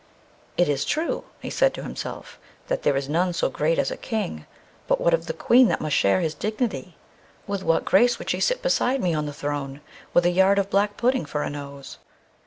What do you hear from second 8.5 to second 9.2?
beside me